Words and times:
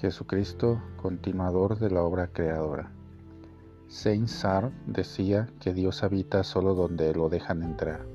Jesucristo, 0.00 0.80
continuador 0.96 1.78
de 1.78 1.90
la 1.90 2.02
obra 2.02 2.28
creadora. 2.28 2.90
Saint 3.86 4.28
Sartre 4.28 4.72
decía 4.86 5.50
que 5.60 5.74
Dios 5.74 6.02
habita 6.02 6.42
solo 6.42 6.74
donde 6.74 7.12
lo 7.12 7.28
dejan 7.28 7.62
entrar. 7.62 8.06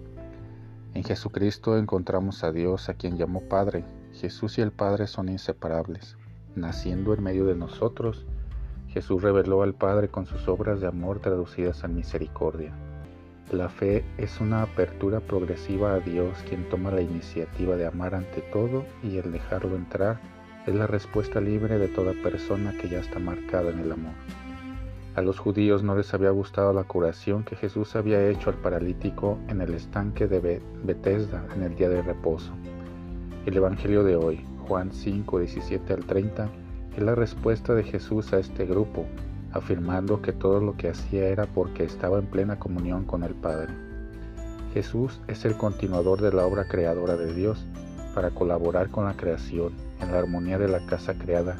En 0.95 1.03
Jesucristo 1.03 1.77
encontramos 1.77 2.43
a 2.43 2.51
Dios 2.51 2.89
a 2.89 2.95
quien 2.95 3.17
llamó 3.17 3.41
Padre. 3.41 3.85
Jesús 4.13 4.57
y 4.57 4.61
el 4.61 4.71
Padre 4.71 5.05
son 5.05 5.29
inseparables. 5.29 6.17
Naciendo 6.55 7.13
en 7.13 7.21
medio 7.21 7.45
de 7.45 7.55
nosotros, 7.55 8.25
Jesús 8.87 9.21
reveló 9.21 9.61
al 9.61 9.75
Padre 9.75 10.07
con 10.07 10.25
sus 10.25 10.47
obras 10.47 10.81
de 10.81 10.87
amor 10.87 11.19
traducidas 11.19 11.83
en 11.83 11.97
misericordia. 11.97 12.73
La 13.51 13.69
fe 13.69 14.03
es 14.17 14.41
una 14.41 14.63
apertura 14.63 15.19
progresiva 15.19 15.93
a 15.93 15.99
Dios 15.99 16.35
quien 16.49 16.67
toma 16.67 16.89
la 16.89 17.01
iniciativa 17.01 17.75
de 17.75 17.85
amar 17.85 18.15
ante 18.15 18.41
todo 18.41 18.85
y 19.03 19.17
el 19.17 19.31
dejarlo 19.31 19.75
entrar 19.75 20.19
es 20.65 20.73
la 20.73 20.87
respuesta 20.87 21.39
libre 21.39 21.77
de 21.77 21.87
toda 21.87 22.13
persona 22.23 22.73
que 22.79 22.89
ya 22.89 22.99
está 22.99 23.19
marcada 23.19 23.69
en 23.69 23.79
el 23.79 23.91
amor. 23.91 24.13
A 25.15 25.21
los 25.21 25.39
judíos 25.39 25.83
no 25.83 25.95
les 25.95 26.13
había 26.13 26.31
gustado 26.31 26.73
la 26.73 26.83
curación 26.83 27.43
que 27.43 27.55
Jesús 27.55 27.95
había 27.95 28.27
hecho 28.27 28.49
al 28.49 28.57
paralítico 28.57 29.37
en 29.47 29.61
el 29.61 29.73
estanque 29.73 30.27
de 30.27 30.61
Bethesda 30.83 31.45
en 31.55 31.63
el 31.63 31.75
día 31.75 31.87
de 31.87 32.01
reposo. 32.01 32.51
El 33.45 33.55
Evangelio 33.57 34.03
de 34.03 34.15
hoy, 34.15 34.43
Juan 34.67 34.91
5, 34.91 35.39
17 35.39 35.93
al 35.93 36.05
30, 36.05 36.49
es 36.97 37.03
la 37.03 37.15
respuesta 37.15 37.75
de 37.75 37.83
Jesús 37.83 38.33
a 38.33 38.39
este 38.39 38.65
grupo, 38.65 39.05
afirmando 39.53 40.21
que 40.21 40.33
todo 40.33 40.59
lo 40.59 40.75
que 40.75 40.89
hacía 40.89 41.27
era 41.27 41.45
porque 41.45 41.83
estaba 41.83 42.19
en 42.19 42.25
plena 42.25 42.57
comunión 42.57 43.05
con 43.05 43.23
el 43.23 43.35
Padre. 43.35 43.73
Jesús 44.73 45.21
es 45.27 45.45
el 45.45 45.55
continuador 45.55 46.21
de 46.21 46.33
la 46.33 46.45
obra 46.45 46.67
creadora 46.67 47.15
de 47.15 47.33
Dios 47.33 47.65
para 48.15 48.31
colaborar 48.31 48.89
con 48.89 49.05
la 49.05 49.13
creación 49.13 49.73
en 50.01 50.11
la 50.13 50.19
armonía 50.19 50.57
de 50.57 50.69
la 50.69 50.83
casa 50.87 51.13
creada. 51.15 51.57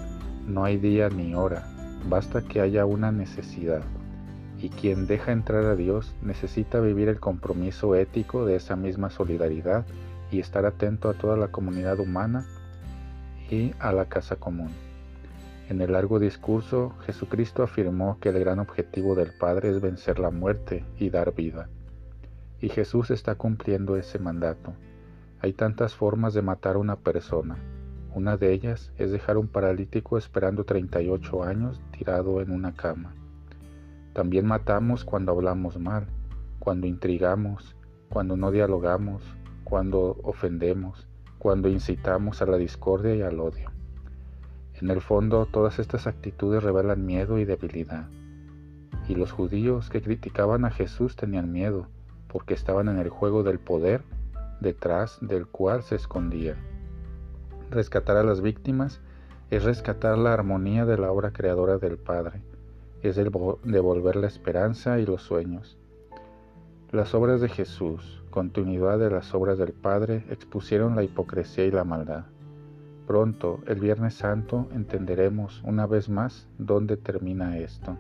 No 0.48 0.64
hay 0.64 0.78
día 0.78 1.10
ni 1.10 1.36
hora, 1.36 1.68
basta 2.10 2.42
que 2.42 2.62
haya 2.62 2.86
una 2.86 3.12
necesidad. 3.12 3.84
Y 4.58 4.70
quien 4.70 5.06
deja 5.06 5.34
entrar 5.34 5.66
a 5.66 5.76
Dios 5.76 6.16
necesita 6.22 6.80
vivir 6.80 7.10
el 7.10 7.20
compromiso 7.20 7.94
ético 7.94 8.46
de 8.46 8.56
esa 8.56 8.78
misma 8.78 9.10
solidaridad 9.10 9.86
y 10.32 10.40
estar 10.40 10.66
atento 10.66 11.10
a 11.10 11.14
toda 11.14 11.36
la 11.36 11.50
comunidad 11.50 12.00
humana 12.00 12.46
y 13.52 13.74
a 13.80 13.92
la 13.92 14.06
casa 14.06 14.38
común. 14.38 14.72
En 15.68 15.82
el 15.82 15.92
largo 15.92 16.20
discurso, 16.20 16.94
Jesucristo 17.06 17.64
afirmó 17.64 18.18
que 18.20 18.30
el 18.30 18.40
gran 18.40 18.60
objetivo 18.60 19.14
del 19.16 19.34
Padre 19.38 19.70
es 19.72 19.82
vencer 19.82 20.20
la 20.20 20.32
muerte 20.32 20.86
y 20.98 21.10
dar 21.10 21.34
vida. 21.34 21.68
Y 22.62 22.70
Jesús 22.70 23.12
está 23.12 23.36
cumpliendo 23.36 23.98
ese 23.98 24.20
mandato. 24.20 24.74
Hay 25.42 25.54
tantas 25.54 25.96
formas 25.96 26.34
de 26.34 26.42
matar 26.42 26.76
a 26.76 26.80
una 26.80 26.96
persona. 26.96 27.58
Una 28.14 28.38
de 28.38 28.54
ellas 28.54 28.92
es 28.98 29.12
dejar 29.12 29.38
un 29.38 29.48
paralítico 29.48 30.18
esperando 30.18 30.64
38 30.64 31.44
años 31.44 31.82
tirado 31.92 32.42
en 32.42 32.52
una 32.52 32.74
cama. 32.74 33.14
También 34.14 34.46
matamos 34.46 35.04
cuando 35.04 35.34
hablamos 35.34 35.78
mal, 35.78 36.08
cuando 36.60 36.88
intrigamos, 36.88 37.76
cuando 38.10 38.38
no 38.38 38.52
dialogamos, 38.52 39.22
cuando 39.66 40.18
ofendemos, 40.24 41.08
cuando 41.38 41.68
incitamos 41.68 42.42
a 42.42 42.46
la 42.46 42.58
discordia 42.58 43.14
y 43.16 43.22
al 43.22 43.40
odio. 43.42 43.72
En 44.82 44.90
el 44.90 45.02
fondo, 45.02 45.46
todas 45.46 45.80
estas 45.80 46.08
actitudes 46.08 46.64
revelan 46.64 47.06
miedo 47.06 47.38
y 47.40 47.46
debilidad. 47.46 48.08
Y 49.10 49.16
los 49.16 49.32
judíos 49.32 49.90
que 49.90 50.02
criticaban 50.02 50.66
a 50.66 50.72
Jesús 50.72 51.16
tenían 51.16 51.52
miedo, 51.52 51.88
porque 52.30 52.54
estaban 52.54 52.88
en 52.88 52.98
el 52.98 53.10
juego 53.10 53.44
del 53.44 53.60
poder 53.60 54.02
detrás 54.66 55.20
del 55.22 55.46
cual 55.46 55.84
se 55.84 55.96
escondían. 55.96 56.58
Rescatar 57.70 58.18
a 58.18 58.24
las 58.24 58.42
víctimas 58.42 59.00
es 59.52 59.64
rescatar 59.64 60.18
la 60.18 60.34
armonía 60.34 60.86
de 60.86 60.98
la 60.98 61.12
obra 61.12 61.32
creadora 61.32 61.78
del 61.78 61.98
Padre, 61.98 62.42
es 63.04 63.16
devolver 63.16 64.16
la 64.16 64.28
esperanza 64.28 65.00
y 65.00 65.06
los 65.06 65.22
sueños. 65.22 65.78
Las 66.92 67.14
obras 67.14 67.42
de 67.42 67.50
Jesús, 67.50 68.24
continuidad 68.32 68.98
de 68.98 69.12
las 69.12 69.36
obras 69.36 69.60
del 69.60 69.72
Padre, 69.72 70.26
expusieron 70.32 70.96
la 70.96 71.04
hipocresía 71.04 71.66
y 71.66 71.72
la 71.72 71.84
maldad. 71.84 72.26
Pronto, 73.06 73.60
el 73.68 73.80
Viernes 73.80 74.16
Santo, 74.16 74.68
entenderemos 74.74 75.62
una 75.64 75.86
vez 75.86 76.10
más 76.10 76.48
dónde 76.58 76.98
termina 76.98 77.60
esto. 77.60 77.96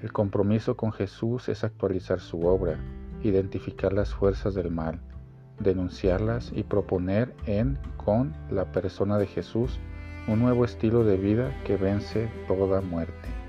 El 0.00 0.12
compromiso 0.12 0.76
con 0.76 0.92
Jesús 0.92 1.48
es 1.48 1.64
actualizar 1.64 2.20
su 2.20 2.42
obra, 2.42 2.78
identificar 3.24 3.92
las 3.92 4.14
fuerzas 4.14 4.54
del 4.54 4.70
mal, 4.70 5.00
denunciarlas 5.58 6.52
y 6.54 6.62
proponer 6.62 7.34
en, 7.46 7.78
con 7.96 8.34
la 8.50 8.72
persona 8.72 9.18
de 9.18 9.26
Jesús, 9.26 9.78
un 10.28 10.40
nuevo 10.40 10.64
estilo 10.64 11.04
de 11.04 11.16
vida 11.16 11.56
que 11.64 11.76
vence 11.76 12.28
toda 12.48 12.80
muerte. 12.80 13.45